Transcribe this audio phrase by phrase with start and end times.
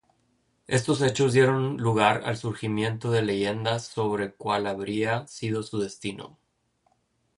[0.65, 6.39] Estos hechos dieron lugar al surgimiento de leyendas sobre cuál habría sido su destino.